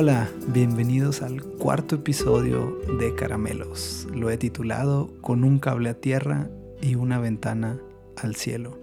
Hola, 0.00 0.30
bienvenidos 0.46 1.22
al 1.22 1.42
cuarto 1.42 1.96
episodio 1.96 2.78
de 3.00 3.16
Caramelos. 3.16 4.06
Lo 4.14 4.30
he 4.30 4.36
titulado 4.36 5.10
Con 5.22 5.42
un 5.42 5.58
cable 5.58 5.88
a 5.88 5.94
tierra 5.94 6.48
y 6.80 6.94
una 6.94 7.18
ventana 7.18 7.80
al 8.14 8.36
cielo. 8.36 8.78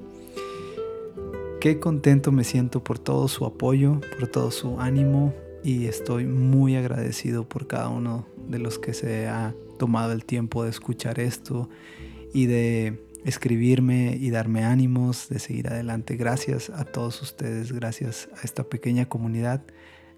Qué 1.62 1.80
contento 1.80 2.34
me 2.34 2.44
siento 2.44 2.84
por 2.84 3.00
todo 3.00 3.30
su 3.30 3.46
apoyo, 3.46 4.02
por 4.20 4.28
todo 4.28 4.52
su 4.52 4.82
ánimo 4.82 5.34
y 5.64 5.86
estoy 5.86 6.26
muy 6.26 6.76
agradecido 6.76 7.48
por 7.48 7.66
cada 7.66 7.88
uno 7.88 8.28
de 8.50 8.60
los 8.60 8.78
que 8.78 8.94
se 8.94 9.30
ha 9.30 9.56
tomado 9.80 10.12
el 10.12 10.26
tiempo 10.26 10.66
de 10.66 10.70
escuchar 10.70 11.22
esto 11.22 11.70
y 12.34 12.48
de 12.48 13.02
escribirme 13.24 14.18
y 14.20 14.32
darme 14.32 14.66
ánimos 14.66 15.30
de 15.30 15.40
seguir 15.40 15.70
adelante. 15.70 16.18
Gracias 16.18 16.70
a 16.72 16.84
todos 16.84 17.22
ustedes, 17.22 17.72
gracias 17.72 18.28
a 18.36 18.42
esta 18.44 18.66
pequeña 18.66 19.08
comunidad 19.08 19.64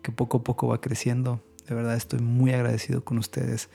que 0.08 0.14
poco 0.14 0.38
a 0.38 0.44
poco 0.46 0.70
va 0.70 0.80
creciendo. 0.80 1.44
De 1.68 1.76
verdad 1.76 1.98
estoy 1.98 2.20
muy 2.20 2.54
agradecido 2.54 3.04
con 3.04 3.18
ustedes 3.18 3.70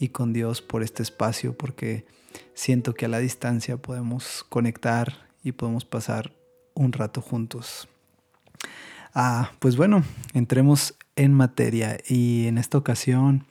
y 0.00 0.08
con 0.08 0.32
Dios 0.32 0.62
por 0.62 0.82
este 0.82 1.02
espacio 1.02 1.58
porque 1.58 2.06
siento 2.54 2.94
que 2.94 3.04
a 3.04 3.08
la 3.08 3.18
distancia 3.18 3.76
podemos 3.76 4.46
conectar 4.48 5.28
y 5.42 5.52
podemos 5.52 5.84
pasar 5.84 6.32
un 6.72 6.94
rato 6.94 7.20
juntos. 7.20 7.86
Ah, 9.12 9.52
pues 9.58 9.76
bueno, 9.76 10.04
entremos 10.32 10.94
en 11.16 11.34
materia 11.34 11.98
y 12.08 12.46
en 12.46 12.56
esta 12.56 12.78
ocasión 12.78 13.44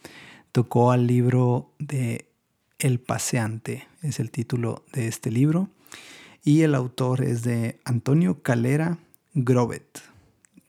tocó 0.51 0.91
al 0.91 1.05
libro 1.05 1.69
de 1.77 2.25
El 2.79 2.99
paseante, 2.99 3.87
es 4.01 4.19
el 4.19 4.31
título 4.31 4.83
de 4.91 5.07
este 5.07 5.29
libro 5.29 5.69
y 6.43 6.63
el 6.63 6.73
autor 6.73 7.23
es 7.23 7.43
de 7.43 7.79
Antonio 7.85 8.41
Calera 8.41 8.97
Grobet. 9.35 10.12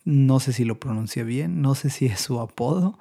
No 0.05 0.41
sé 0.41 0.52
si 0.52 0.64
lo 0.64 0.78
pronuncia 0.78 1.24
bien, 1.24 1.62
no 1.62 1.74
sé 1.74 1.91
si 1.91 2.06
es 2.06 2.20
su 2.20 2.41
apodo 2.41 2.98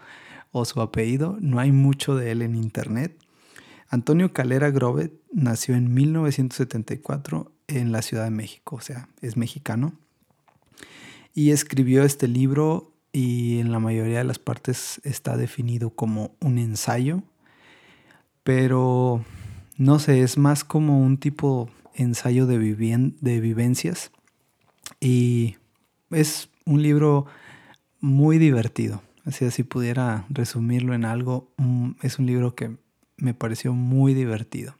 o 0.51 0.65
su 0.65 0.81
apellido, 0.81 1.37
no 1.41 1.59
hay 1.59 1.71
mucho 1.71 2.15
de 2.15 2.31
él 2.31 2.41
en 2.41 2.55
internet. 2.55 3.17
Antonio 3.89 4.33
Calera 4.33 4.71
Grobet 4.71 5.13
nació 5.31 5.75
en 5.75 5.93
1974 5.93 7.51
en 7.67 7.91
la 7.91 8.01
Ciudad 8.01 8.23
de 8.23 8.31
México, 8.31 8.77
o 8.77 8.81
sea, 8.81 9.09
es 9.21 9.37
mexicano. 9.37 9.93
Y 11.33 11.51
escribió 11.51 12.03
este 12.03 12.27
libro 12.27 12.93
y 13.11 13.59
en 13.59 13.71
la 13.71 13.79
mayoría 13.79 14.19
de 14.19 14.23
las 14.23 14.39
partes 14.39 15.01
está 15.03 15.37
definido 15.37 15.91
como 15.91 16.35
un 16.39 16.57
ensayo, 16.57 17.23
pero 18.43 19.23
no 19.77 19.99
sé, 19.99 20.21
es 20.21 20.37
más 20.37 20.63
como 20.63 20.99
un 21.01 21.17
tipo 21.17 21.69
ensayo 21.95 22.45
de, 22.45 22.57
de 23.21 23.39
vivencias 23.39 24.11
y 24.99 25.57
es 26.09 26.49
un 26.65 26.81
libro 26.81 27.25
muy 27.99 28.37
divertido. 28.37 29.01
Así, 29.25 29.49
si 29.51 29.63
pudiera 29.63 30.25
resumirlo 30.29 30.93
en 30.93 31.05
algo, 31.05 31.53
mm, 31.57 31.91
es 32.01 32.19
un 32.19 32.25
libro 32.25 32.55
que 32.55 32.75
me 33.17 33.33
pareció 33.33 33.73
muy 33.73 34.13
divertido. 34.13 34.75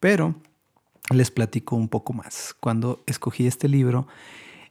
Pero 0.00 0.34
les 1.10 1.30
platico 1.30 1.76
un 1.76 1.88
poco 1.88 2.12
más. 2.12 2.54
Cuando 2.58 3.02
escogí 3.06 3.46
este 3.46 3.68
libro, 3.68 4.08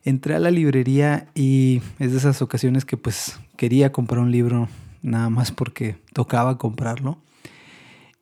entré 0.03 0.35
a 0.35 0.39
la 0.39 0.51
librería 0.51 1.27
y 1.33 1.81
es 1.99 2.11
de 2.11 2.17
esas 2.17 2.41
ocasiones 2.41 2.83
que 2.83 2.97
pues 2.97 3.39
quería 3.55 3.91
comprar 3.91 4.19
un 4.19 4.31
libro 4.31 4.67
nada 5.01 5.29
más 5.29 5.51
porque 5.51 5.97
tocaba 6.13 6.57
comprarlo 6.57 7.19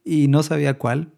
y 0.03 0.27
no 0.27 0.43
sabía 0.43 0.77
cuál. 0.77 1.13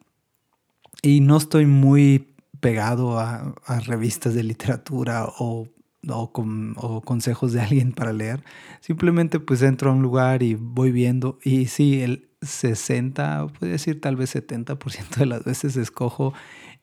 Y 1.02 1.20
no 1.20 1.38
estoy 1.38 1.66
muy 1.66 2.34
pegado 2.62 3.20
a, 3.20 3.54
a 3.66 3.80
revistas 3.82 4.34
de 4.34 4.44
literatura 4.44 5.28
o 5.38 5.68
o, 6.10 6.32
con, 6.32 6.76
consejos 7.04 7.54
de 7.54 7.62
alguien 7.62 7.92
para 7.92 8.14
leer. 8.14 8.44
Simplemente 8.82 9.40
pues 9.40 9.62
entro 9.62 9.90
a 9.90 9.94
un 9.94 10.02
lugar 10.02 10.44
y 10.44 10.56
voy 10.56 10.92
viendo 10.92 11.40
y 11.44 11.68
sí, 11.68 12.02
el 12.02 12.30
60, 12.42 13.48
puede 13.60 13.74
decir 13.74 14.02
tal 14.02 14.16
vez 14.16 14.36
70% 14.36 15.16
de 15.16 15.26
las 15.26 15.44
veces 15.44 15.78
escojo 15.78 16.34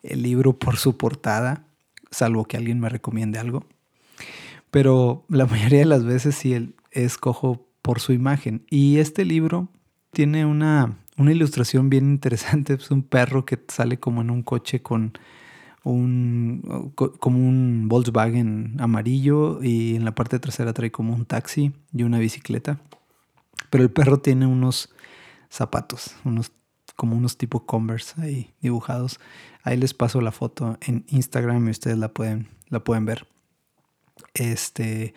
el 0.02 0.22
libro 0.22 0.58
por 0.58 0.76
su 0.76 0.96
portada, 0.96 1.64
salvo 2.10 2.44
que 2.44 2.56
alguien 2.56 2.80
me 2.80 2.88
recomiende 2.88 3.38
algo. 3.38 3.64
Pero 4.70 5.24
la 5.28 5.46
mayoría 5.46 5.80
de 5.80 5.84
las 5.84 6.04
veces 6.04 6.34
sí 6.34 6.74
escojo 6.90 7.68
por 7.82 8.00
su 8.00 8.12
imagen. 8.12 8.64
Y 8.70 8.98
este 8.98 9.24
libro 9.24 9.68
tiene 10.12 10.46
una, 10.46 10.98
una 11.16 11.32
ilustración 11.32 11.90
bien 11.90 12.10
interesante. 12.10 12.74
Es 12.74 12.90
un 12.90 13.02
perro 13.02 13.44
que 13.44 13.58
sale 13.68 13.98
como 13.98 14.22
en 14.22 14.30
un 14.30 14.42
coche 14.42 14.82
con 14.82 15.12
un, 15.84 16.92
como 16.94 17.38
un 17.38 17.88
Volkswagen 17.88 18.76
amarillo 18.78 19.62
y 19.62 19.96
en 19.96 20.04
la 20.04 20.14
parte 20.14 20.38
trasera 20.38 20.72
trae 20.72 20.90
como 20.90 21.14
un 21.14 21.24
taxi 21.24 21.72
y 21.92 22.02
una 22.04 22.18
bicicleta. 22.18 22.80
Pero 23.70 23.84
el 23.84 23.90
perro 23.90 24.18
tiene 24.18 24.46
unos 24.46 24.90
zapatos, 25.48 26.16
unos 26.24 26.52
como 26.94 27.16
unos 27.16 27.36
tipo 27.36 27.66
Converse 27.66 28.20
ahí 28.20 28.54
dibujados. 28.60 29.18
Ahí 29.62 29.76
les 29.76 29.94
paso 29.94 30.20
la 30.20 30.32
foto 30.32 30.78
en 30.82 31.04
Instagram 31.08 31.66
y 31.66 31.70
ustedes 31.70 31.98
la 31.98 32.08
pueden, 32.08 32.48
la 32.68 32.84
pueden 32.84 33.06
ver. 33.06 33.26
Este, 34.34 35.14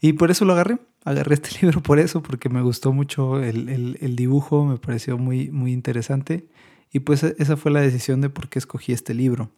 y 0.00 0.14
por 0.14 0.30
eso 0.30 0.44
lo 0.44 0.52
agarré. 0.52 0.78
Agarré 1.04 1.34
este 1.34 1.50
libro 1.62 1.82
por 1.82 1.98
eso, 1.98 2.22
porque 2.22 2.48
me 2.48 2.62
gustó 2.62 2.92
mucho 2.92 3.42
el, 3.42 3.68
el, 3.68 3.98
el 4.00 4.16
dibujo, 4.16 4.64
me 4.64 4.78
pareció 4.78 5.18
muy, 5.18 5.50
muy 5.50 5.72
interesante. 5.72 6.48
Y 6.92 7.00
pues 7.00 7.22
esa 7.22 7.56
fue 7.56 7.72
la 7.72 7.80
decisión 7.80 8.20
de 8.20 8.30
por 8.30 8.48
qué 8.48 8.58
escogí 8.58 8.92
este 8.92 9.14
libro. 9.14 9.50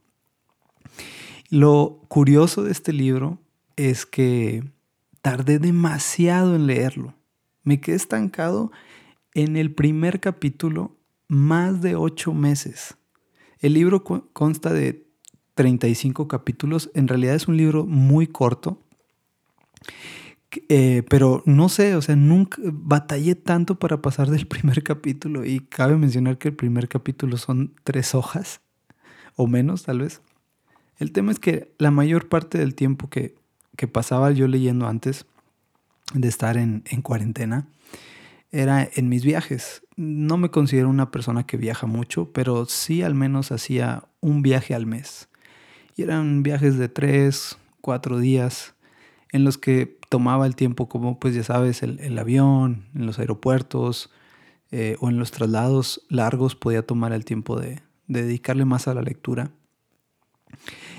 Lo 1.50 2.02
curioso 2.08 2.64
de 2.64 2.72
este 2.72 2.92
libro 2.92 3.38
es 3.76 4.06
que 4.06 4.64
tardé 5.22 5.58
demasiado 5.58 6.54
en 6.54 6.66
leerlo. 6.66 7.14
Me 7.62 7.80
quedé 7.80 7.96
estancado 7.96 8.70
en 9.34 9.56
el 9.56 9.72
primer 9.72 10.20
capítulo 10.20 10.96
más 11.28 11.82
de 11.82 11.96
ocho 11.96 12.32
meses. 12.32 12.96
El 13.60 13.74
libro 13.74 14.04
consta 14.04 14.72
de 14.72 15.06
35 15.54 16.28
capítulos. 16.28 16.90
En 16.94 17.08
realidad 17.08 17.34
es 17.34 17.48
un 17.48 17.56
libro 17.56 17.86
muy 17.86 18.26
corto. 18.26 18.82
Eh, 20.68 21.02
pero 21.10 21.42
no 21.44 21.68
sé, 21.68 21.96
o 21.96 22.02
sea, 22.02 22.16
nunca 22.16 22.62
batallé 22.64 23.34
tanto 23.34 23.78
para 23.78 24.00
pasar 24.00 24.30
del 24.30 24.46
primer 24.48 24.82
capítulo 24.82 25.44
y 25.44 25.60
cabe 25.60 25.96
mencionar 25.96 26.38
que 26.38 26.48
el 26.48 26.56
primer 26.56 26.88
capítulo 26.88 27.36
son 27.36 27.74
tres 27.84 28.14
hojas 28.14 28.60
o 29.34 29.46
menos 29.46 29.82
tal 29.82 30.00
vez. 30.00 30.22
El 30.98 31.12
tema 31.12 31.32
es 31.32 31.38
que 31.38 31.74
la 31.78 31.90
mayor 31.90 32.28
parte 32.28 32.58
del 32.58 32.74
tiempo 32.74 33.08
que, 33.08 33.34
pasaba 33.92 34.30
yo 34.30 34.48
leyendo 34.48 34.88
antes 34.88 35.26
de 36.14 36.28
estar 36.28 36.56
en, 36.56 36.82
cuarentena 37.02 37.68
era 38.50 38.88
en 38.94 39.08
mis 39.10 39.24
viajes. 39.24 39.82
No 39.96 40.38
me 40.38 40.50
considero 40.50 40.88
una 40.88 41.10
persona 41.10 41.46
que 41.46 41.58
viaja 41.58 41.86
mucho, 41.86 42.32
pero 42.32 42.64
sí 42.64 43.02
al 43.02 43.14
menos 43.14 43.52
hacía 43.52 44.04
un 44.20 44.40
viaje 44.40 44.74
al 44.74 44.86
mes. 44.86 45.28
Y 45.94 46.02
eran 46.02 46.42
viajes 46.42 46.78
de 46.78 46.88
tres, 46.88 47.58
cuatro 47.82 48.18
días 48.18 48.74
en 49.32 49.44
los 49.44 49.58
que 49.58 49.98
tomaba 50.08 50.46
el 50.46 50.56
tiempo 50.56 50.88
como, 50.88 51.18
pues 51.18 51.34
ya 51.34 51.42
sabes, 51.42 51.82
el, 51.82 52.18
avión, 52.18 52.86
en 52.94 53.04
los 53.04 53.18
aeropuertos 53.18 54.10
eh, 54.70 54.96
o 55.00 55.10
en 55.10 55.18
los 55.18 55.32
traslados 55.32 56.06
largos 56.08 56.54
podía 56.54 56.86
tomar 56.86 57.12
el 57.12 57.26
tiempo 57.26 57.60
de 57.60 57.82
dedicarle 58.06 58.64
más 58.64 58.88
a 58.88 58.94
la 58.94 59.02
lectura. 59.02 59.50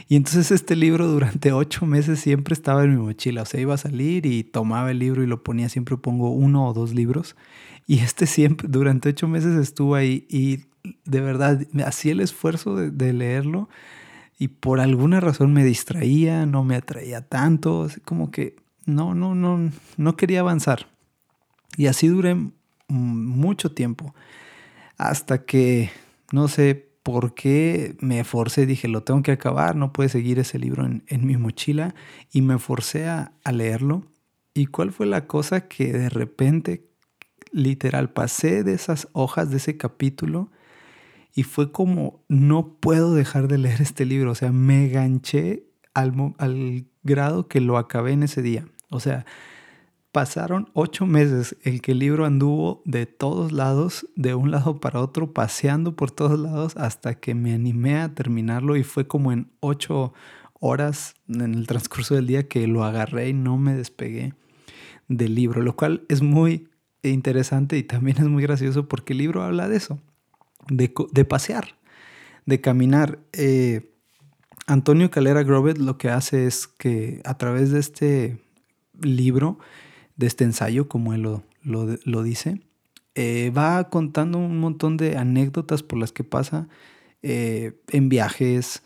Y 0.09 0.15
entonces 0.15 0.51
este 0.51 0.75
libro 0.75 1.07
durante 1.07 1.51
ocho 1.51 1.85
meses 1.85 2.19
siempre 2.19 2.53
estaba 2.53 2.83
en 2.83 2.91
mi 2.95 3.01
mochila. 3.01 3.41
O 3.41 3.45
sea, 3.45 3.59
iba 3.59 3.73
a 3.73 3.77
salir 3.77 4.25
y 4.25 4.43
tomaba 4.43 4.91
el 4.91 4.99
libro 4.99 5.21
y 5.21 5.27
lo 5.27 5.43
ponía. 5.43 5.67
Siempre 5.67 5.97
pongo 5.97 6.31
uno 6.31 6.65
o 6.67 6.73
dos 6.73 6.93
libros. 6.93 7.35
Y 7.85 7.99
este 7.99 8.25
siempre, 8.25 8.67
durante 8.69 9.09
ocho 9.09 9.27
meses 9.27 9.57
estuvo 9.57 9.95
ahí. 9.95 10.25
Y 10.29 10.65
de 11.03 11.21
verdad, 11.21 11.59
hacía 11.85 12.13
el 12.13 12.21
esfuerzo 12.21 12.75
de, 12.75 13.13
leerlo. 13.13 13.69
Y 14.39 14.49
por 14.49 14.79
alguna 14.79 15.19
razón 15.19 15.51
me 15.51 15.65
distraía, 15.65 16.45
no 16.45 16.63
me 16.63 16.75
atraía 16.75 17.21
tanto. 17.21 17.87
Como 18.05 18.31
que 18.31 18.55
no, 18.85 19.13
no, 19.13 19.35
no, 19.35 19.71
no 19.97 20.15
quería 20.15 20.39
avanzar. 20.39 20.87
Y 21.75 21.87
así 21.87 22.07
duré 22.07 22.37
mucho 22.87 23.73
tiempo. 23.73 24.15
Hasta 24.97 25.43
que, 25.43 25.91
no 26.31 26.47
sé, 26.47 26.86
porque 27.07 27.95
me 28.01 28.25
forcé, 28.25 28.65
dije, 28.65 28.89
lo 28.89 29.01
tengo 29.01 29.23
que 29.23 29.31
acabar, 29.31 29.77
no 29.77 29.93
puede 29.93 30.09
seguir 30.09 30.39
ese 30.39 30.59
libro 30.59 30.85
en, 30.85 31.25
mi 31.25 31.37
mochila 31.37 31.95
y 32.33 32.41
me 32.41 32.59
forcé 32.59 33.07
a, 33.07 33.31
leerlo. 33.49 34.03
¿Y 34.53 34.65
cuál 34.65 34.91
fue 34.91 35.05
la 35.05 35.25
cosa 35.25 35.69
que 35.69 35.93
de 35.93 36.09
repente, 36.09 36.89
literal, 37.53 38.11
pasé 38.11 38.65
de 38.65 38.73
esas 38.73 39.07
hojas 39.13 39.49
de 39.49 39.55
ese 39.55 39.77
capítulo 39.77 40.51
y 41.33 41.43
fue 41.43 41.71
como, 41.71 42.25
no 42.27 42.75
puedo 42.81 43.15
dejar 43.15 43.47
de 43.47 43.57
leer 43.57 43.81
este 43.81 44.03
libro, 44.03 44.31
o 44.31 44.35
sea, 44.35 44.51
me 44.51 44.89
ganché 44.89 45.63
al, 45.93 46.13
al 46.39 46.87
grado 47.03 47.47
que 47.47 47.61
lo 47.61 47.77
acabé 47.77 48.11
en 48.11 48.23
ese 48.23 48.41
día. 48.41 48.67
O 48.89 48.99
sea, 48.99 49.25
Pasaron 50.11 50.69
ocho 50.73 51.05
meses 51.05 51.55
el 51.63 51.81
que 51.81 51.91
el 51.91 51.99
libro 51.99 52.25
anduvo 52.25 52.81
de 52.85 53.05
todos 53.05 53.51
lados, 53.51 54.07
de 54.15 54.33
un 54.33 54.51
lado 54.51 54.79
para 54.79 55.01
otro, 55.01 55.33
paseando 55.33 55.95
por 55.95 56.11
todos 56.11 56.39
lados 56.39 56.75
hasta 56.77 57.15
que 57.15 57.35
me 57.35 57.53
animé 57.53 57.99
a 57.99 58.13
terminarlo 58.13 58.77
y 58.77 58.83
fue 58.83 59.07
como 59.07 59.31
en 59.31 59.51
ocho 59.59 60.13
horas 60.59 61.15
en 61.27 61.53
el 61.53 61.67
transcurso 61.67 62.15
del 62.15 62.27
día 62.27 62.47
que 62.47 62.65
lo 62.67 62.83
agarré 62.83 63.29
y 63.29 63.33
no 63.33 63.57
me 63.57 63.73
despegué. 63.73 64.33
del 65.09 65.35
libro, 65.35 65.61
lo 65.61 65.73
cual 65.73 66.03
es 66.09 66.21
muy 66.21 66.67
interesante 67.01 67.77
y 67.77 67.83
también 67.83 68.17
es 68.17 68.27
muy 68.27 68.43
gracioso 68.43 68.87
porque 68.89 69.13
el 69.13 69.19
libro 69.19 69.41
habla 69.41 69.69
de 69.69 69.77
eso, 69.77 69.99
de, 70.67 70.93
de 71.11 71.25
pasear, 71.25 71.75
de 72.45 72.59
caminar. 72.59 73.19
Eh, 73.31 73.93
Antonio 74.65 75.09
Calera 75.09 75.43
Grovet 75.43 75.77
lo 75.77 75.97
que 75.97 76.09
hace 76.09 76.45
es 76.45 76.67
que 76.67 77.21
a 77.23 77.37
través 77.37 77.71
de 77.71 77.79
este 77.79 78.37
libro, 79.01 79.59
de 80.17 80.27
este 80.27 80.43
ensayo, 80.43 80.87
como 80.87 81.13
él 81.13 81.21
lo, 81.21 81.43
lo, 81.63 82.23
dice, 82.23 82.61
eh, 83.15 83.51
va 83.55 83.89
contando 83.89 84.37
un 84.37 84.59
montón 84.59 84.97
de 84.97 85.17
anécdotas 85.17 85.83
por 85.83 85.99
las 85.99 86.11
que 86.11 86.23
pasa 86.23 86.67
eh, 87.21 87.79
en 87.89 88.09
viajes, 88.09 88.83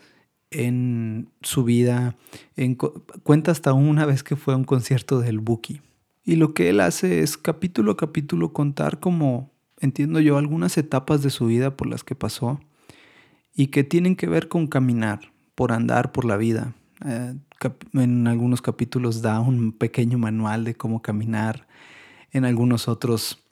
en 0.50 1.30
su 1.40 1.64
vida, 1.64 2.16
en, 2.56 2.74
cuenta 2.74 3.50
hasta 3.50 3.72
una 3.72 4.06
vez 4.06 4.22
que 4.22 4.36
fue 4.36 4.54
a 4.54 4.56
un 4.56 4.64
concierto 4.64 5.20
del 5.20 5.40
Buki. 5.40 5.80
Y 6.24 6.36
lo 6.36 6.54
que 6.54 6.68
él 6.68 6.80
hace 6.80 7.20
es 7.22 7.36
capítulo 7.36 7.92
a 7.92 7.96
capítulo 7.96 8.52
contar 8.52 9.00
como, 9.00 9.50
entiendo 9.80 10.20
yo, 10.20 10.38
algunas 10.38 10.78
etapas 10.78 11.22
de 11.22 11.30
su 11.30 11.46
vida 11.46 11.76
por 11.76 11.88
las 11.88 12.04
que 12.04 12.14
pasó 12.14 12.60
y 13.54 13.68
que 13.68 13.84
tienen 13.84 14.16
que 14.16 14.28
ver 14.28 14.48
con 14.48 14.66
caminar, 14.66 15.32
por 15.54 15.72
andar 15.72 16.12
por 16.12 16.24
la 16.24 16.36
vida. 16.36 16.74
Eh, 17.04 17.34
en 17.94 18.26
algunos 18.26 18.62
capítulos 18.62 19.22
da 19.22 19.40
un 19.40 19.72
pequeño 19.72 20.18
manual 20.18 20.64
de 20.64 20.74
cómo 20.74 21.02
caminar, 21.02 21.66
en 22.32 22.44
algunos 22.44 22.88
otros, 22.88 23.42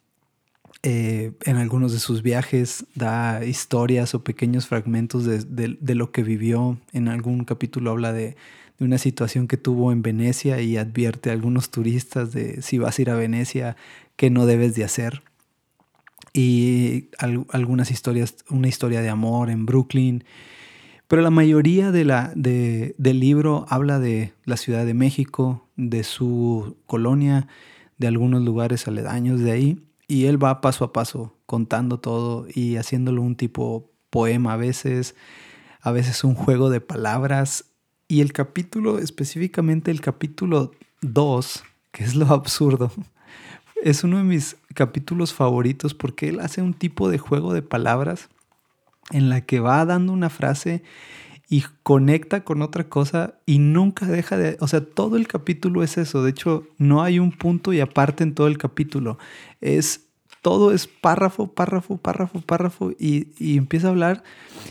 eh, 0.82 1.32
en 1.44 1.56
algunos 1.56 1.92
de 1.92 1.98
sus 1.98 2.22
viajes 2.22 2.86
da 2.94 3.44
historias 3.44 4.14
o 4.14 4.24
pequeños 4.24 4.66
fragmentos 4.66 5.24
de, 5.24 5.94
lo 5.94 6.12
que 6.12 6.22
vivió. 6.22 6.78
En 6.92 7.08
algún 7.08 7.44
capítulo 7.44 7.90
habla 7.90 8.12
de, 8.12 8.36
una 8.78 8.96
situación 8.96 9.46
que 9.46 9.58
tuvo 9.58 9.92
en 9.92 10.00
Venecia 10.00 10.62
y 10.62 10.78
advierte 10.78 11.28
a 11.28 11.34
algunos 11.34 11.70
turistas 11.70 12.32
de 12.32 12.62
si 12.62 12.78
vas 12.78 12.98
a 12.98 13.02
ir 13.02 13.10
a 13.10 13.14
Venecia, 13.14 13.76
qué 14.16 14.30
no 14.30 14.46
debes 14.46 14.74
de 14.74 14.84
hacer. 14.84 15.22
Y 16.32 17.08
algunas 17.18 17.90
historias, 17.90 18.36
una 18.48 18.68
historia 18.68 19.02
de 19.02 19.10
amor 19.10 19.50
en 19.50 19.66
Brooklyn 19.66 20.24
pero 21.10 21.22
la 21.22 21.30
mayoría 21.30 21.90
de 21.90 22.04
la, 22.04 22.30
del 22.36 23.18
libro 23.18 23.66
habla 23.68 23.98
de 23.98 24.32
la 24.44 24.56
Ciudad 24.56 24.86
de 24.86 24.94
México, 24.94 25.66
de 25.74 26.04
su 26.04 26.76
colonia, 26.86 27.48
de 27.98 28.06
algunos 28.06 28.42
lugares 28.42 28.86
aledaños 28.86 29.40
de 29.40 29.50
ahí. 29.50 29.82
Y 30.06 30.26
él 30.26 30.40
va 30.40 30.60
paso 30.60 30.84
a 30.84 30.92
paso 30.92 31.34
contando 31.46 31.98
todo 31.98 32.46
y 32.54 32.76
haciéndolo 32.76 33.22
un 33.22 33.34
tipo 33.34 33.90
poema 34.10 34.52
a 34.52 34.56
veces, 34.56 35.16
a 35.80 35.90
veces 35.90 36.22
un 36.22 36.36
juego 36.36 36.70
de 36.70 36.80
palabras. 36.80 37.64
Y 38.06 38.20
el 38.20 38.32
capítulo, 38.32 39.00
específicamente 39.00 39.90
el 39.90 40.00
capítulo 40.00 40.70
2, 41.00 41.64
que 41.90 42.04
es 42.04 42.14
lo 42.14 42.26
absurdo, 42.26 42.92
es 43.82 44.04
uno 44.04 44.18
de 44.18 44.22
mis 44.22 44.58
capítulos 44.74 45.34
favoritos 45.34 45.92
porque 45.92 46.28
él 46.28 46.38
hace 46.38 46.62
un 46.62 46.72
tipo 46.72 47.10
de 47.10 47.18
juego 47.18 47.52
de 47.52 47.62
palabras 47.62 48.28
en 49.10 49.28
la 49.28 49.40
que 49.42 49.60
va 49.60 49.84
dando 49.84 50.12
una 50.12 50.30
frase 50.30 50.82
y 51.48 51.64
conecta 51.82 52.44
con 52.44 52.62
otra 52.62 52.88
cosa 52.88 53.34
y 53.44 53.58
nunca 53.58 54.06
deja 54.06 54.36
de, 54.36 54.56
o 54.60 54.68
sea, 54.68 54.84
todo 54.84 55.16
el 55.16 55.26
capítulo 55.26 55.82
es 55.82 55.98
eso, 55.98 56.22
de 56.22 56.30
hecho 56.30 56.68
no 56.78 57.02
hay 57.02 57.18
un 57.18 57.32
punto 57.32 57.72
y 57.72 57.80
aparte 57.80 58.22
en 58.22 58.34
todo 58.34 58.46
el 58.46 58.56
capítulo, 58.56 59.18
es 59.60 60.06
todo 60.42 60.72
es 60.72 60.86
párrafo, 60.86 61.48
párrafo, 61.52 61.98
párrafo, 61.98 62.40
párrafo 62.40 62.92
y, 62.98 63.28
y 63.38 63.58
empieza 63.58 63.88
a 63.88 63.90
hablar 63.90 64.22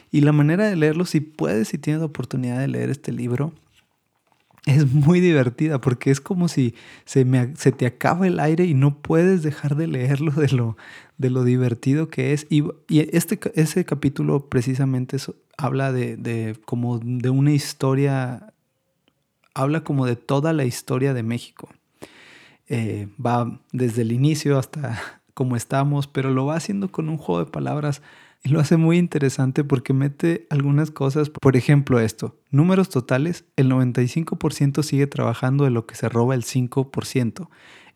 y 0.09 0.21
la 0.21 0.31
manera 0.31 0.67
de 0.67 0.75
leerlo, 0.75 1.05
si 1.05 1.19
puedes, 1.19 1.67
si 1.67 1.77
tienes 1.77 1.99
la 1.99 2.07
oportunidad 2.07 2.59
de 2.59 2.69
leer 2.69 2.89
este 2.89 3.11
libro, 3.11 3.53
es 4.75 4.91
muy 4.91 5.19
divertida 5.19 5.81
porque 5.81 6.11
es 6.11 6.21
como 6.21 6.47
si 6.47 6.75
se, 7.05 7.25
me, 7.25 7.55
se 7.55 7.71
te 7.71 7.85
acaba 7.85 8.27
el 8.27 8.39
aire 8.39 8.65
y 8.65 8.73
no 8.73 9.01
puedes 9.01 9.41
dejar 9.41 9.75
de 9.75 9.87
leerlo 9.87 10.31
de 10.31 10.49
lo, 10.49 10.77
de 11.17 11.29
lo 11.29 11.43
divertido 11.43 12.09
que 12.09 12.33
es. 12.33 12.45
Y, 12.49 12.63
este, 12.89 13.39
ese 13.55 13.85
capítulo 13.85 14.47
precisamente 14.47 15.17
habla 15.57 15.91
de, 15.91 16.57
como 16.65 16.99
de 16.99 17.29
una 17.29 17.51
historia, 17.51 18.53
habla 19.53 19.83
como 19.83 20.05
de 20.05 20.15
toda 20.15 20.53
la 20.53 20.65
historia 20.65 21.13
de 21.13 21.23
México. 21.23 21.69
Eh, 22.67 23.07
va 23.23 23.59
desde 23.71 24.03
el 24.03 24.11
inicio 24.11 24.59
hasta 24.59 24.99
como 25.33 25.55
estamos, 25.55 26.07
pero 26.07 26.31
lo 26.31 26.45
va 26.45 26.55
haciendo 26.55 26.91
con 26.91 27.09
un 27.09 27.17
juego 27.17 27.43
de 27.43 27.51
palabras 27.51 28.01
y 28.43 28.49
lo 28.49 28.59
hace 28.59 28.77
muy 28.77 28.97
interesante 28.97 29.63
porque 29.63 29.93
mete 29.93 30.47
algunas 30.49 30.91
cosas, 30.91 31.29
por 31.29 31.57
ejemplo 31.57 31.99
esto, 31.99 32.37
números 32.51 32.89
totales, 32.89 33.45
el 33.55 33.69
95% 33.69 34.83
sigue 34.83 35.07
trabajando 35.07 35.63
de 35.63 35.71
lo 35.71 35.85
que 35.85 35.95
se 35.95 36.09
roba 36.09 36.35
el 36.35 36.43
5%, 36.43 37.49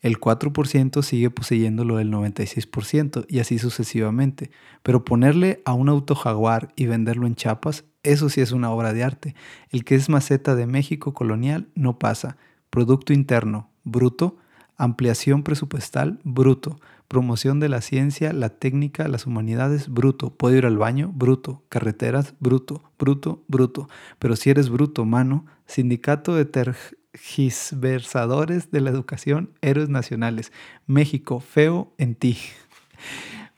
el 0.03 0.19
4% 0.19 1.01
sigue 1.01 1.29
poseyendo 1.29 1.85
lo 1.85 1.95
del 1.95 2.11
96% 2.11 3.25
y 3.29 3.39
así 3.39 3.57
sucesivamente. 3.57 4.51
Pero 4.83 5.05
ponerle 5.05 5.61
a 5.63 5.71
un 5.73 5.87
auto 5.87 6.13
jaguar 6.13 6.73
y 6.75 6.87
venderlo 6.87 7.25
en 7.25 7.35
chapas, 7.35 7.85
eso 8.03 8.27
sí 8.27 8.41
es 8.41 8.51
una 8.51 8.69
obra 8.69 8.91
de 8.91 9.01
arte. 9.01 9.33
El 9.69 9.85
que 9.85 9.95
es 9.95 10.09
maceta 10.09 10.55
de 10.55 10.67
México 10.67 11.13
colonial 11.13 11.69
no 11.73 11.99
pasa. 11.99 12.35
Producto 12.69 13.13
interno, 13.13 13.69
bruto, 13.85 14.35
ampliación 14.75 15.41
presupuestal, 15.41 16.19
bruto. 16.25 16.81
Promoción 17.13 17.59
de 17.59 17.69
la 17.69 17.81
ciencia, 17.81 18.33
la 18.33 18.49
técnica, 18.49 19.07
las 19.07 19.27
humanidades, 19.27 19.87
bruto. 19.87 20.31
Puedo 20.31 20.57
ir 20.57 20.65
al 20.65 20.79
baño, 20.79 21.11
bruto. 21.13 21.61
Carreteras, 21.69 22.33
bruto, 22.39 22.81
bruto, 22.97 23.43
bruto. 23.47 23.87
Pero 24.17 24.35
si 24.35 24.49
eres 24.49 24.71
bruto, 24.71 25.05
mano, 25.05 25.45
sindicato 25.67 26.33
de 26.33 26.45
tergiversadores 26.45 28.71
de 28.71 28.81
la 28.81 28.89
educación, 28.89 29.51
héroes 29.61 29.89
nacionales. 29.89 30.51
México, 30.87 31.39
feo 31.39 31.93
en 31.99 32.15
ti. 32.15 32.39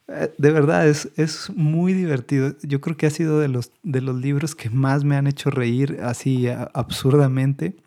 Eh, 0.09 0.33
de 0.37 0.51
verdad, 0.51 0.89
es, 0.89 1.07
es 1.15 1.49
muy 1.55 1.93
divertido. 1.93 2.57
Yo 2.61 2.81
creo 2.81 2.97
que 2.97 3.05
ha 3.05 3.09
sido 3.09 3.39
de 3.39 3.47
los, 3.47 3.71
de 3.83 4.01
los 4.01 4.17
libros 4.17 4.53
que 4.53 4.69
más 4.69 5.05
me 5.05 5.15
han 5.15 5.27
hecho 5.27 5.49
reír 5.49 5.99
así 6.03 6.49
absurdamente. 6.73 7.77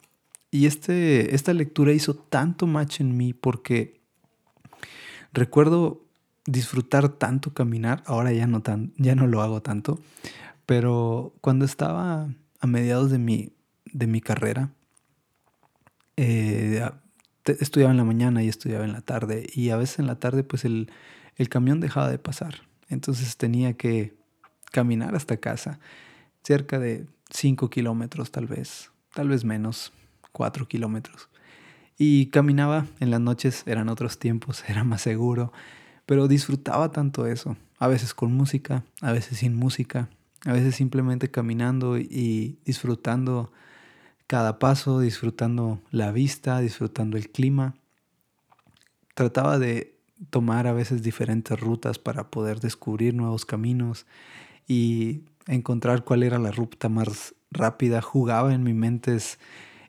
Y 0.51 0.65
este, 0.65 1.35
esta 1.35 1.53
lectura 1.53 1.93
hizo 1.93 2.15
tanto 2.15 2.67
match 2.67 3.03
en 3.03 3.19
mí 3.19 3.35
porque 3.35 3.98
Recuerdo 5.39 6.05
disfrutar 6.47 7.11
tanto 7.11 7.55
caminar, 7.55 8.03
ahora 8.07 8.33
ya 8.33 8.49
no, 8.49 8.61
tan, 8.61 8.93
ya 8.97 9.15
no 9.15 9.29
lo 9.29 9.41
hago 9.41 9.63
tanto, 9.63 10.01
pero 10.67 11.33
cuando 11.41 11.65
estaba 11.65 12.29
a 12.59 12.67
mediados 12.67 13.13
de 13.13 13.19
mi, 13.19 13.53
de 13.85 14.09
mi 14.09 14.21
carrera, 14.21 14.73
eh, 16.17 16.85
estudiaba 17.45 17.93
en 17.93 17.99
la 17.99 18.05
mañana 18.05 18.43
y 18.43 18.49
estudiaba 18.49 18.85
en 18.85 18.93
la 18.93 19.01
tarde 19.01 19.47
y 19.55 19.71
a 19.71 19.77
veces 19.77 20.01
en 20.01 20.09
la 20.09 20.19
tarde 20.19 20.43
pues 20.43 20.65
el, 20.65 20.91
el 21.37 21.49
camión 21.49 21.79
dejaba 21.79 22.11
de 22.11 22.19
pasar, 22.19 22.63
entonces 22.89 23.37
tenía 23.37 23.75
que 23.75 24.17
caminar 24.73 25.15
hasta 25.15 25.37
casa, 25.37 25.79
cerca 26.43 26.81
de 26.81 27.07
5 27.31 27.71
kilómetros 27.71 28.33
tal 28.33 28.49
vez, 28.49 28.91
tal 29.15 29.29
vez 29.29 29.45
menos, 29.45 29.93
4 30.33 30.67
kilómetros. 30.67 31.29
Y 31.99 32.27
caminaba 32.27 32.87
en 33.01 33.11
las 33.11 33.21
noches, 33.21 33.65
eran 33.67 33.89
otros 33.89 34.19
tiempos, 34.19 34.65
era 34.69 34.85
más 34.85 35.03
seguro, 35.03 35.53
pero 36.07 36.29
disfrutaba 36.29 36.93
tanto 36.93 37.27
eso. 37.27 37.57
A 37.79 37.89
veces 37.89 38.15
con 38.15 38.33
música, 38.33 38.85
a 39.03 39.13
veces 39.13 39.39
sin 39.39 39.55
música, 39.55 40.09
a 40.47 40.53
veces 40.53 40.77
simplemente 40.77 41.31
caminando 41.31 41.99
y 41.99 42.59
disfrutando 42.65 43.53
cada 44.27 44.59
paso, 44.59 45.01
disfrutando 45.01 45.81
la 45.91 46.13
vista, 46.13 46.61
disfrutando 46.61 47.17
el 47.17 47.31
clima. 47.31 47.75
Trataba 49.15 49.59
de 49.59 49.97
tomar 50.31 50.67
a 50.67 50.73
veces 50.73 51.03
diferentes 51.03 51.59
rutas 51.59 51.99
para 51.99 52.31
poder 52.31 52.61
descubrir 52.61 53.15
nuevos 53.15 53.45
caminos 53.45 54.07
y 54.67 55.23
encontrar 55.47 56.05
cuál 56.05 56.23
era 56.23 56.39
la 56.39 56.51
ruta 56.51 56.89
más 56.89 57.35
rápida. 57.51 58.03
Jugaba 58.03 58.55
en 58.55 58.63
mi 58.63 58.75
mente 58.75 59.17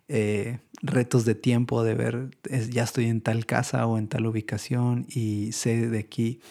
eh, 0.10 0.60
retos 0.82 1.24
de 1.24 1.36
tiempo, 1.36 1.84
de 1.84 1.94
ver, 1.94 2.32
ya 2.72 2.84
estoy 2.84 3.06
en 3.06 3.22
tal 3.22 3.46
casa 3.46 3.86
o 3.86 3.98
en 3.98 4.08
tal 4.08 4.26
ubicación 4.26 5.06
y 5.08 5.52
sé 5.52 5.88
de 5.88 6.00
aquí 6.00 6.42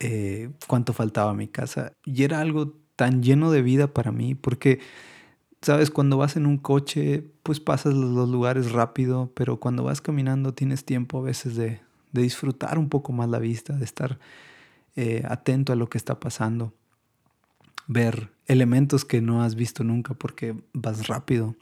eh, 0.00 0.50
cuánto 0.66 0.92
faltaba 0.92 1.30
a 1.30 1.34
mi 1.34 1.48
casa. 1.48 1.92
Y 2.04 2.24
era 2.24 2.40
algo 2.40 2.74
tan 2.96 3.22
lleno 3.22 3.50
de 3.52 3.62
vida 3.62 3.86
para 3.94 4.10
mí, 4.10 4.34
porque, 4.34 4.80
sabes, 5.62 5.90
cuando 5.90 6.16
vas 6.16 6.36
en 6.36 6.46
un 6.46 6.58
coche, 6.58 7.24
pues 7.42 7.60
pasas 7.60 7.94
los 7.94 8.28
lugares 8.28 8.72
rápido, 8.72 9.30
pero 9.34 9.60
cuando 9.60 9.84
vas 9.84 10.00
caminando 10.00 10.52
tienes 10.52 10.84
tiempo 10.84 11.18
a 11.18 11.22
veces 11.22 11.54
de, 11.56 11.80
disfrutar 12.12 12.78
un 12.78 12.88
poco 12.88 13.12
más 13.12 13.28
la 13.28 13.38
vista, 13.38 13.74
de 13.74 13.84
estar 13.84 14.18
eh, 14.96 15.22
atento 15.28 15.72
a 15.72 15.76
lo 15.76 15.88
que 15.88 15.98
está 15.98 16.18
pasando, 16.18 16.72
ver 17.86 18.30
elementos 18.46 19.04
que 19.04 19.20
no 19.20 19.42
has 19.42 19.54
visto 19.54 19.84
nunca 19.84 20.14
porque 20.14 20.56
vas 20.72 21.08
rápido. 21.08 21.54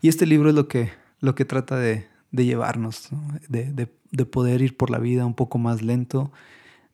Y 0.00 0.08
este 0.08 0.26
libro 0.26 0.48
es 0.48 0.54
lo 0.54 0.68
que, 0.68 0.90
lo 1.20 1.34
que 1.34 1.44
trata 1.44 1.76
de, 1.76 2.08
llevarnos, 2.30 3.08
de, 3.48 3.86
poder 4.26 4.62
ir 4.62 4.76
por 4.76 4.90
la 4.90 4.98
vida 4.98 5.26
un 5.26 5.34
poco 5.34 5.58
más 5.58 5.82
lento, 5.82 6.32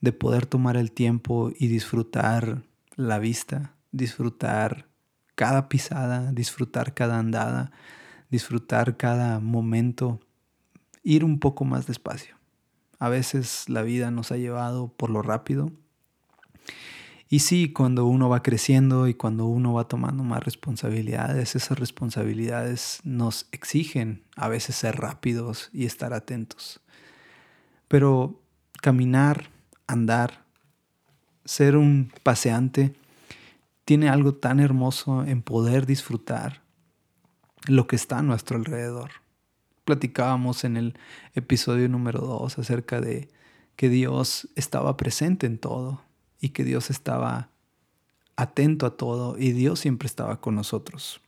de 0.00 0.12
poder 0.12 0.46
tomar 0.46 0.76
el 0.76 0.92
tiempo 0.92 1.50
y 1.58 1.68
disfrutar 1.68 2.62
la 2.96 3.18
vista, 3.18 3.74
disfrutar 3.92 4.88
cada 5.34 5.68
pisada, 5.68 6.32
disfrutar 6.32 6.94
cada 6.94 7.18
andada, 7.18 7.72
disfrutar 8.30 8.96
cada 8.96 9.40
momento 9.40 10.20
ir 11.02 11.24
un 11.24 11.38
poco 11.38 11.64
más 11.64 11.86
despacio. 11.86 12.36
A 12.98 13.08
veces 13.08 13.68
la 13.68 13.82
vida 13.82 14.10
nos 14.10 14.32
ha 14.32 14.36
llevado 14.36 14.88
por 14.88 15.10
lo 15.10 15.22
rápido. 15.22 15.72
Y 17.28 17.40
sí, 17.40 17.72
cuando 17.72 18.06
uno 18.06 18.28
va 18.28 18.42
creciendo 18.42 19.06
y 19.06 19.14
cuando 19.14 19.46
uno 19.46 19.74
va 19.74 19.86
tomando 19.86 20.24
más 20.24 20.42
responsabilidades, 20.42 21.56
esas 21.56 21.78
responsabilidades 21.78 23.00
nos 23.04 23.48
exigen 23.52 24.24
a 24.34 24.48
veces 24.48 24.76
ser 24.76 24.96
rápidos 24.96 25.68
y 25.72 25.84
estar 25.84 26.14
atentos. 26.14 26.80
Pero 27.86 28.40
caminar, 28.80 29.50
andar, 29.86 30.44
ser 31.44 31.76
un 31.76 32.12
paseante, 32.22 32.94
tiene 33.84 34.08
algo 34.08 34.34
tan 34.34 34.60
hermoso 34.60 35.24
en 35.24 35.42
poder 35.42 35.84
disfrutar 35.84 36.62
lo 37.66 37.86
que 37.86 37.96
está 37.96 38.18
a 38.18 38.22
nuestro 38.22 38.56
alrededor 38.56 39.10
platicábamos 39.88 40.64
en 40.64 40.76
el 40.76 40.98
episodio 41.34 41.88
número 41.88 42.20
2 42.20 42.58
acerca 42.58 43.00
de 43.00 43.30
que 43.74 43.88
Dios 43.88 44.46
estaba 44.54 44.98
presente 44.98 45.46
en 45.46 45.56
todo 45.56 46.02
y 46.40 46.50
que 46.50 46.64
Dios 46.64 46.90
estaba 46.90 47.50
atento 48.36 48.86
a 48.86 48.96
todo 48.96 49.36
y 49.38 49.52
Dios 49.52 49.80
siempre 49.80 50.06
estaba 50.06 50.40
con 50.40 50.54
nosotros. 50.54 51.20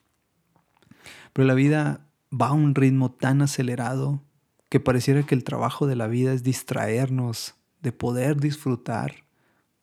Pero 1.32 1.46
la 1.46 1.54
vida 1.54 2.06
va 2.32 2.48
a 2.48 2.52
un 2.52 2.74
ritmo 2.74 3.10
tan 3.10 3.42
acelerado 3.42 4.22
que 4.68 4.78
pareciera 4.78 5.24
que 5.24 5.34
el 5.34 5.44
trabajo 5.44 5.86
de 5.86 5.96
la 5.96 6.06
vida 6.06 6.32
es 6.32 6.42
distraernos 6.42 7.54
de 7.82 7.92
poder 7.92 8.40
disfrutar 8.40 9.24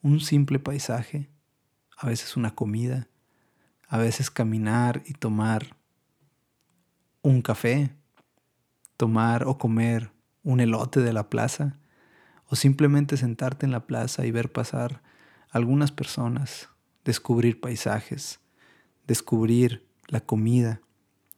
un 0.02 0.20
simple 0.20 0.58
paisaje, 0.58 1.28
a 1.96 2.06
veces 2.06 2.36
una 2.36 2.54
comida, 2.54 3.08
a 3.88 3.98
veces 3.98 4.30
caminar 4.30 5.02
y 5.04 5.12
tomar 5.12 5.76
un 7.22 7.42
café, 7.42 7.90
tomar 8.96 9.44
o 9.44 9.58
comer 9.58 10.10
un 10.42 10.60
elote 10.60 11.00
de 11.00 11.12
la 11.12 11.28
plaza, 11.28 11.78
o 12.46 12.56
simplemente 12.56 13.18
sentarte 13.18 13.66
en 13.66 13.72
la 13.72 13.86
plaza 13.86 14.24
y 14.24 14.30
ver 14.30 14.50
pasar 14.50 15.02
algunas 15.50 15.92
personas, 15.92 16.68
descubrir 17.04 17.60
paisajes, 17.60 18.40
descubrir 19.06 19.86
la 20.06 20.20
comida, 20.20 20.80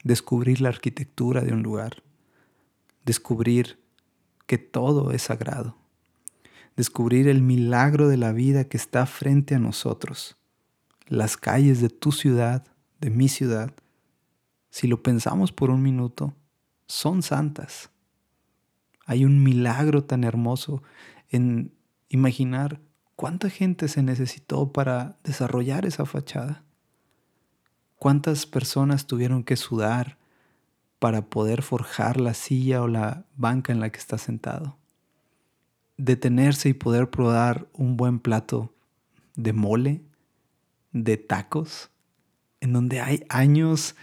descubrir 0.03 0.61
la 0.61 0.71
arquitectura 0.71 1.43
de 1.43 1.53
un 1.53 1.63
lugar, 1.63 2.03
descubrir 3.05 3.79
que 4.47 4.59
todo 4.59 5.13
es 5.13 5.23
sagrado, 5.23 5.77
descubrir 6.77 7.29
el 7.29 7.43
milagro 7.43 8.09
de 8.09 8.17
la 8.17 8.33
vida 8.33 8.65
que 8.65 8.77
está 8.77 9.07
frente 9.07 9.55
a 9.55 9.59
nosotros, 9.59 10.37
las 11.07 11.37
calles 11.37 11.81
de 11.81 11.89
tu 11.89 12.13
ciudad, 12.13 12.67
de 13.01 13.11
mi 13.11 13.29
ciudad. 13.29 13.75
Si 14.71 14.87
lo 14.87 15.03
pensamos 15.03 15.53
por 15.53 15.71
un 15.71 15.83
minuto, 15.83 16.35
son 16.87 17.23
santas. 17.23 17.91
Hay 19.07 19.25
un 19.25 19.43
milagro 19.43 20.05
tan 20.05 20.25
hermoso 20.25 20.83
en 21.29 21.73
imaginar 22.09 22.81
cuánta 23.21 23.51
gente 23.51 23.87
se 23.89 24.03
necesitó 24.03 24.73
para 24.73 25.19
desarrollar 25.25 25.85
esa 25.85 26.07
fachada. 26.07 26.65
Cuántas 27.97 28.47
personas 28.47 29.07
tuvieron 29.07 29.45
que 29.45 29.57
sudar 29.57 30.17
para 30.99 31.27
poder 31.27 31.61
forjar 31.61 32.19
la 32.19 32.33
silla 32.33 32.81
o 32.81 32.89
la 32.89 33.27
banca 33.37 33.75
en 33.75 33.81
la 33.81 33.91
que 33.91 33.99
está 33.99 34.17
sentado. 34.17 34.79
Detenerse 35.99 36.71
y 36.71 36.73
poder 36.73 37.11
probar 37.11 37.69
un 37.75 37.99
buen 37.99 38.21
plato 38.21 38.73
de 39.37 39.53
mole, 39.53 40.01
de 40.93 41.19
tacos, 41.19 41.91
en 42.63 42.73
donde 42.73 43.03
hay 43.03 43.27
años 43.29 43.97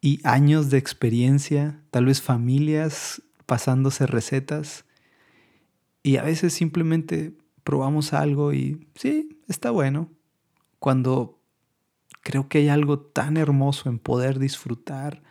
y 0.00 0.20
años 0.24 0.70
de 0.70 0.78
experiencia, 0.78 1.82
tal 1.90 2.06
vez 2.06 2.22
familias 2.22 3.20
pasándose 3.44 4.06
recetas 4.06 4.86
y 6.02 6.16
a 6.16 6.22
veces 6.22 6.54
simplemente 6.54 7.36
probamos 7.68 8.14
algo 8.14 8.54
y 8.54 8.88
sí, 8.94 9.42
está 9.46 9.70
bueno. 9.70 10.10
Cuando 10.78 11.38
creo 12.22 12.48
que 12.48 12.56
hay 12.56 12.70
algo 12.70 12.98
tan 12.98 13.36
hermoso 13.36 13.90
en 13.90 13.98
poder 13.98 14.38
disfrutar 14.38 15.22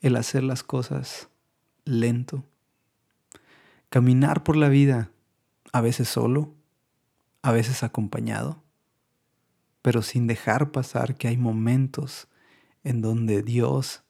el 0.00 0.16
hacer 0.16 0.42
las 0.42 0.64
cosas 0.64 1.28
lento. 1.84 2.42
Caminar 3.88 4.42
por 4.42 4.56
la 4.56 4.68
vida, 4.68 5.12
a 5.72 5.80
veces 5.80 6.08
solo, 6.08 6.56
a 7.42 7.52
veces 7.52 7.84
acompañado, 7.84 8.64
pero 9.80 10.02
sin 10.02 10.26
dejar 10.26 10.72
pasar 10.72 11.14
que 11.14 11.28
hay 11.28 11.36
momentos 11.36 12.26
en 12.82 13.00
donde 13.00 13.44
Dios 13.44 14.02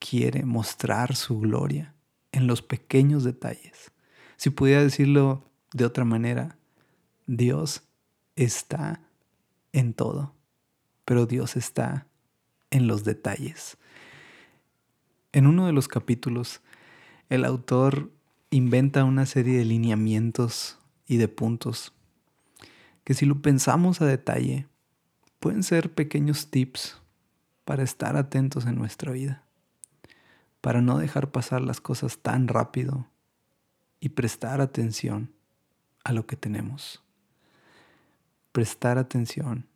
quiere 0.00 0.44
mostrar 0.44 1.14
su 1.14 1.38
gloria 1.38 1.94
en 2.32 2.48
los 2.48 2.60
pequeños 2.60 3.22
detalles. 3.22 3.92
Si 4.36 4.50
pudiera 4.50 4.82
decirlo 4.82 5.44
de 5.72 5.84
otra 5.84 6.04
manera, 6.04 6.58
Dios 7.26 7.82
está 8.36 9.00
en 9.72 9.94
todo, 9.94 10.34
pero 11.04 11.26
Dios 11.26 11.56
está 11.56 12.06
en 12.70 12.86
los 12.86 13.04
detalles. 13.04 13.76
En 15.32 15.46
uno 15.46 15.66
de 15.66 15.72
los 15.72 15.88
capítulos, 15.88 16.60
el 17.28 17.44
autor 17.44 18.10
inventa 18.50 19.04
una 19.04 19.26
serie 19.26 19.58
de 19.58 19.64
lineamientos 19.64 20.78
y 21.06 21.16
de 21.16 21.28
puntos 21.28 21.92
que 23.04 23.14
si 23.14 23.26
lo 23.26 23.42
pensamos 23.42 24.00
a 24.00 24.06
detalle, 24.06 24.66
pueden 25.38 25.62
ser 25.62 25.92
pequeños 25.92 26.50
tips 26.50 27.00
para 27.64 27.82
estar 27.82 28.16
atentos 28.16 28.64
en 28.66 28.76
nuestra 28.76 29.12
vida 29.12 29.44
para 30.64 30.80
no 30.80 30.96
dejar 30.96 31.30
pasar 31.30 31.60
las 31.60 31.82
cosas 31.82 32.20
tan 32.20 32.48
rápido 32.48 33.06
y 34.00 34.08
prestar 34.08 34.62
atención 34.62 35.30
a 36.04 36.14
lo 36.14 36.26
que 36.26 36.36
tenemos. 36.36 37.04
Prestar 38.54 38.98
atención 38.98 39.66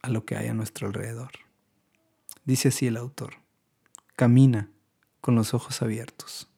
a 0.00 0.08
lo 0.08 0.24
que 0.24 0.36
hay 0.36 0.48
a 0.48 0.54
nuestro 0.54 0.86
alrededor. 0.86 1.32
Dice 2.46 2.68
así 2.68 2.86
el 2.86 2.96
autor, 2.96 3.34
camina 4.16 4.70
con 5.20 5.34
los 5.34 5.52
ojos 5.52 5.82
abiertos, 5.82 6.50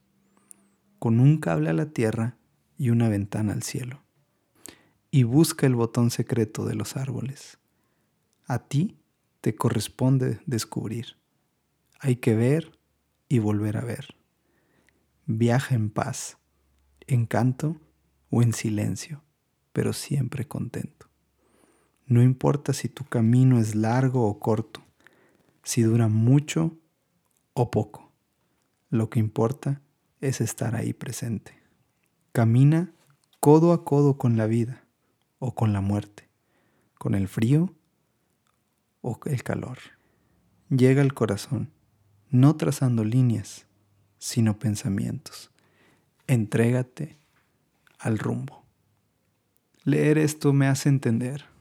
con 1.00 1.18
un 1.18 1.38
cable 1.38 1.70
a 1.70 1.72
la 1.72 1.86
tierra 1.86 2.36
y 2.78 2.90
una 2.90 3.08
ventana 3.08 3.54
al 3.54 3.64
cielo, 3.64 4.04
y 5.10 5.24
busca 5.24 5.66
el 5.66 5.74
botón 5.74 6.12
secreto 6.12 6.64
de 6.64 6.76
los 6.76 6.96
árboles. 6.96 7.58
A 8.46 8.60
ti 8.60 8.96
te 9.40 9.56
corresponde 9.56 10.38
descubrir. 10.46 11.16
Hay 11.98 12.14
que 12.14 12.36
ver 12.36 12.78
y 13.28 13.40
volver 13.40 13.78
a 13.78 13.84
ver. 13.84 14.14
Viaja 15.26 15.74
en 15.74 15.90
paz, 15.90 16.38
en 17.08 17.26
canto 17.26 17.80
o 18.30 18.42
en 18.42 18.52
silencio, 18.52 19.24
pero 19.72 19.92
siempre 19.92 20.46
contento. 20.46 21.10
No 22.06 22.22
importa 22.22 22.72
si 22.72 22.88
tu 22.88 23.04
camino 23.04 23.58
es 23.58 23.74
largo 23.74 24.28
o 24.28 24.38
corto, 24.38 24.82
si 25.62 25.82
dura 25.82 26.08
mucho 26.08 26.76
o 27.54 27.70
poco. 27.70 28.12
Lo 28.90 29.08
que 29.08 29.20
importa 29.20 29.80
es 30.20 30.40
estar 30.40 30.76
ahí 30.76 30.92
presente. 30.92 31.54
Camina 32.32 32.92
codo 33.40 33.72
a 33.72 33.84
codo 33.84 34.18
con 34.18 34.36
la 34.36 34.46
vida 34.46 34.84
o 35.38 35.54
con 35.54 35.72
la 35.72 35.80
muerte, 35.80 36.28
con 36.98 37.14
el 37.14 37.28
frío 37.28 37.74
o 39.00 39.18
el 39.24 39.42
calor. 39.42 39.78
Llega 40.68 41.02
al 41.02 41.14
corazón 41.14 41.70
no 42.30 42.56
trazando 42.56 43.04
líneas, 43.04 43.66
sino 44.18 44.58
pensamientos. 44.58 45.50
Entrégate 46.26 47.16
al 47.98 48.18
rumbo. 48.18 48.64
Leer 49.84 50.18
esto 50.18 50.52
me 50.52 50.66
hace 50.66 50.88
entender 50.88 51.53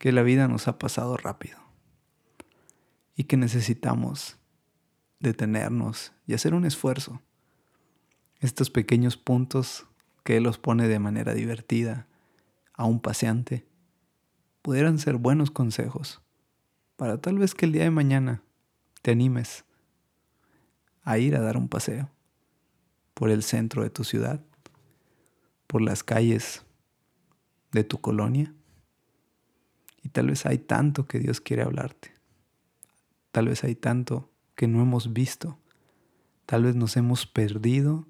que 0.00 0.12
la 0.12 0.22
vida 0.22 0.48
nos 0.48 0.66
ha 0.66 0.78
pasado 0.78 1.18
rápido 1.18 1.58
y 3.14 3.24
que 3.24 3.36
necesitamos 3.36 4.38
detenernos 5.18 6.14
y 6.26 6.32
hacer 6.32 6.54
un 6.54 6.64
esfuerzo. 6.64 7.20
Estos 8.38 8.70
pequeños 8.70 9.18
puntos 9.18 9.86
que 10.24 10.38
Él 10.38 10.44
los 10.44 10.56
pone 10.56 10.88
de 10.88 10.98
manera 10.98 11.34
divertida 11.34 12.06
a 12.72 12.86
un 12.86 13.00
paseante 13.00 13.66
pudieran 14.62 14.98
ser 14.98 15.16
buenos 15.16 15.50
consejos 15.50 16.22
para 16.96 17.20
tal 17.20 17.36
vez 17.36 17.54
que 17.54 17.66
el 17.66 17.72
día 17.72 17.84
de 17.84 17.90
mañana 17.90 18.42
te 19.02 19.10
animes 19.10 19.66
a 21.02 21.18
ir 21.18 21.36
a 21.36 21.42
dar 21.42 21.58
un 21.58 21.68
paseo 21.68 22.08
por 23.12 23.28
el 23.28 23.42
centro 23.42 23.82
de 23.82 23.90
tu 23.90 24.04
ciudad, 24.04 24.42
por 25.66 25.82
las 25.82 26.02
calles 26.02 26.64
de 27.70 27.84
tu 27.84 28.00
colonia. 28.00 28.54
Y 30.02 30.08
tal 30.08 30.28
vez 30.28 30.46
hay 30.46 30.58
tanto 30.58 31.06
que 31.06 31.18
Dios 31.18 31.40
quiere 31.40 31.62
hablarte. 31.62 32.12
Tal 33.32 33.48
vez 33.48 33.64
hay 33.64 33.74
tanto 33.74 34.30
que 34.54 34.66
no 34.66 34.82
hemos 34.82 35.12
visto. 35.12 35.58
Tal 36.46 36.64
vez 36.64 36.74
nos 36.74 36.96
hemos 36.96 37.26
perdido 37.26 38.06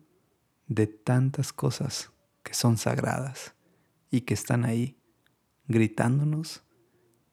de 0.66 0.86
tantas 0.86 1.52
cosas 1.52 2.10
que 2.42 2.54
son 2.54 2.78
sagradas 2.78 3.54
y 4.10 4.22
que 4.22 4.34
están 4.34 4.64
ahí 4.64 4.96
gritándonos, 5.68 6.62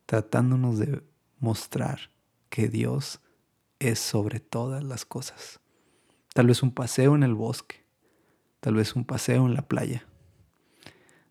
tratándonos 0.06 0.80
de 0.80 1.04
mostrar 1.40 2.12
que 2.50 2.68
Dios 2.68 3.22
es 3.80 4.00
sobre 4.00 4.40
todas 4.40 4.84
las 4.84 5.06
cosas. 5.06 5.60
Tal 6.34 6.48
vez 6.48 6.62
un 6.62 6.72
paseo 6.72 7.16
en 7.16 7.24
el 7.24 7.34
bosque, 7.34 7.84
tal 8.60 8.76
vez 8.76 8.96
un 8.96 9.06
paseo 9.06 9.46
en 9.46 9.54
la 9.54 9.68
playa, 9.68 10.06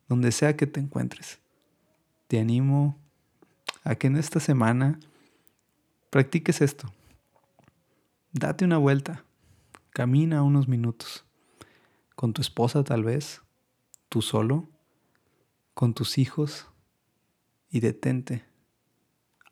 donde 0.09 0.33
sea 0.33 0.57
que 0.57 0.67
te 0.67 0.81
encuentres. 0.81 1.41
Te 2.29 2.41
animo 2.41 2.99
a 3.87 3.95
que 3.95 4.09
en 4.09 4.17
esta 4.17 4.41
semana 4.41 4.99
practiques 6.11 6.61
esto. 6.61 6.93
Date 8.33 8.65
una 8.65 8.79
vuelta, 8.79 9.25
camina 9.91 10.43
unos 10.43 10.67
minutos, 10.67 11.25
con 12.17 12.33
tu 12.33 12.43
esposa 12.43 12.83
tal 12.83 13.05
vez, 13.05 13.43
tú 14.09 14.23
solo, 14.23 14.69
con 15.73 15.95
tus 15.95 16.19
hijos, 16.19 16.67
y 17.71 17.79
detente 17.79 18.45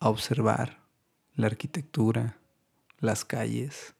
a 0.01 0.09
observar 0.09 0.83
la 1.37 1.47
arquitectura, 1.47 2.37
las 2.99 3.25
calles, 3.25 3.95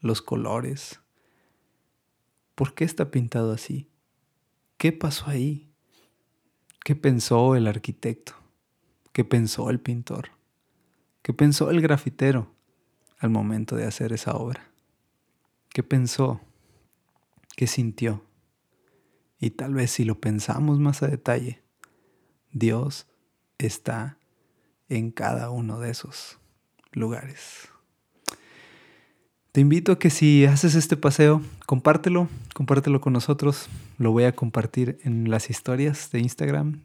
los 0.00 0.20
colores. 0.20 1.00
¿Por 2.54 2.74
qué 2.74 2.84
está 2.84 3.10
pintado 3.10 3.52
así? 3.52 3.88
¿Qué 4.76 4.92
pasó 4.92 5.28
ahí? 5.28 5.72
¿Qué 6.84 6.94
pensó 6.94 7.56
el 7.56 7.66
arquitecto? 7.66 8.39
¿Qué 9.12 9.24
pensó 9.24 9.70
el 9.70 9.80
pintor? 9.80 10.30
¿Qué 11.22 11.32
pensó 11.32 11.70
el 11.70 11.80
grafitero 11.80 12.54
al 13.18 13.30
momento 13.30 13.76
de 13.76 13.84
hacer 13.84 14.12
esa 14.12 14.36
obra? 14.36 14.70
¿Qué 15.68 15.82
pensó? 15.82 16.40
¿Qué 17.56 17.66
sintió? 17.66 18.24
Y 19.38 19.50
tal 19.50 19.74
vez 19.74 19.90
si 19.90 20.04
lo 20.04 20.20
pensamos 20.20 20.78
más 20.78 21.02
a 21.02 21.08
detalle, 21.08 21.62
Dios 22.52 23.06
está 23.58 24.18
en 24.88 25.10
cada 25.10 25.50
uno 25.50 25.80
de 25.80 25.90
esos 25.90 26.38
lugares. 26.92 27.68
Te 29.52 29.60
invito 29.60 29.92
a 29.92 29.98
que 29.98 30.10
si 30.10 30.44
haces 30.44 30.76
este 30.76 30.96
paseo, 30.96 31.42
compártelo, 31.66 32.28
compártelo 32.54 33.00
con 33.00 33.12
nosotros. 33.12 33.68
Lo 33.98 34.12
voy 34.12 34.24
a 34.24 34.34
compartir 34.36 35.00
en 35.02 35.28
las 35.28 35.50
historias 35.50 36.10
de 36.12 36.20
Instagram. 36.20 36.82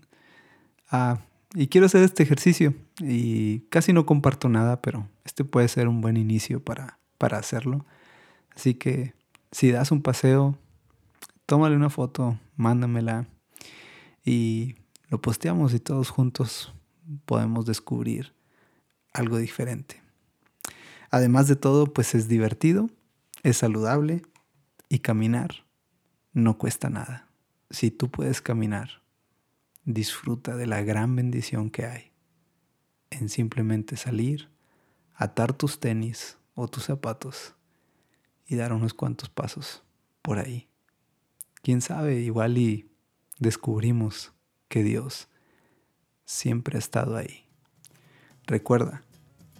Y 1.55 1.67
quiero 1.67 1.87
hacer 1.87 2.03
este 2.03 2.23
ejercicio 2.23 2.73
y 2.99 3.61
casi 3.69 3.93
no 3.93 4.05
comparto 4.05 4.49
nada, 4.49 4.81
pero 4.81 5.07
este 5.23 5.45
puede 5.45 5.67
ser 5.69 5.87
un 5.87 6.01
buen 6.01 6.17
inicio 6.17 6.63
para, 6.63 6.99
para 7.17 7.37
hacerlo. 7.37 7.85
Así 8.53 8.73
que 8.73 9.13
si 9.51 9.71
das 9.71 9.91
un 9.91 10.01
paseo, 10.01 10.57
tómale 11.45 11.75
una 11.75 11.89
foto, 11.89 12.37
mándamela 12.57 13.25
y 14.25 14.75
lo 15.09 15.21
posteamos 15.21 15.73
y 15.73 15.79
todos 15.79 16.09
juntos 16.09 16.73
podemos 17.25 17.65
descubrir 17.65 18.33
algo 19.13 19.37
diferente. 19.37 20.01
Además 21.09 21.47
de 21.47 21.55
todo, 21.55 21.85
pues 21.85 22.15
es 22.15 22.27
divertido, 22.27 22.89
es 23.43 23.57
saludable 23.57 24.23
y 24.89 24.99
caminar 24.99 25.63
no 26.33 26.57
cuesta 26.57 26.89
nada. 26.89 27.29
Si 27.69 27.89
tú 27.89 28.09
puedes 28.11 28.41
caminar, 28.41 29.01
disfruta 29.85 30.55
de 30.55 30.65
la 30.65 30.81
gran 30.81 31.15
bendición 31.15 31.69
que 31.69 31.85
hay 31.85 32.11
en 33.11 33.29
simplemente 33.29 33.97
salir, 33.97 34.49
atar 35.13 35.53
tus 35.53 35.79
tenis 35.79 36.37
o 36.55 36.67
tus 36.67 36.85
zapatos 36.85 37.55
y 38.47 38.55
dar 38.55 38.73
unos 38.73 38.93
cuantos 38.93 39.29
pasos 39.29 39.83
por 40.21 40.39
ahí. 40.39 40.67
Quién 41.61 41.81
sabe, 41.81 42.19
igual 42.19 42.57
y 42.57 42.89
descubrimos 43.39 44.33
que 44.67 44.83
Dios 44.83 45.29
siempre 46.25 46.77
ha 46.77 46.79
estado 46.79 47.15
ahí. 47.15 47.45
Recuerda, 48.45 49.03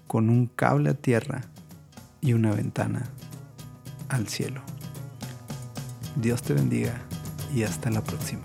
con 0.08 0.30
un 0.30 0.48
cable 0.48 0.92
a 0.92 0.94
tierra 0.94 1.42
y 2.22 2.34
una 2.34 2.52
ventana 2.54 3.10
al 4.10 4.28
cielo. 4.28 4.62
Dios 6.16 6.44
te 6.44 6.54
bendiga 6.54 7.02
y 7.54 7.64
hasta 7.64 7.90
la 7.90 8.04
próxima. 8.04 8.44